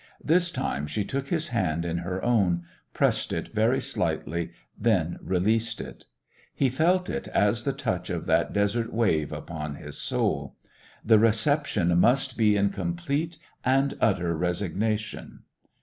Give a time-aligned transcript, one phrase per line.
[0.23, 5.79] This time she took his hand in her own, pressed it very slightly, then released
[5.79, 6.05] it.
[6.55, 10.55] He felt it as the touch of that desert wave upon his soul.
[11.05, 15.41] "The reception must be in complete and utter resignation.